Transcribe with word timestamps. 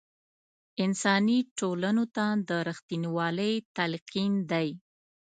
انساني 0.83 1.37
ټولنو 1.59 2.03
ته 2.15 2.25
د 2.49 2.51
رښتینوالۍ 2.69 3.53
تلقین 3.75 4.33
دی. 4.51 4.67